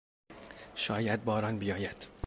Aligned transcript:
شاید 0.75 1.23
باران 1.25 1.59
بیاید. 1.59 2.07